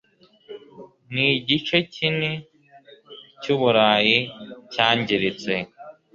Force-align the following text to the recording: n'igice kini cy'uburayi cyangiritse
n'igice 1.13 1.77
kini 1.93 2.31
cy'uburayi 3.41 4.17
cyangiritse 4.73 5.53